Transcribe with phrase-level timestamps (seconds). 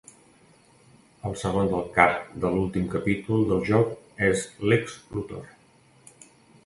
[1.29, 2.15] El segon del cap
[2.45, 3.93] de l'últim capítol del joc
[4.31, 4.43] és
[4.73, 5.49] Lex Luthor.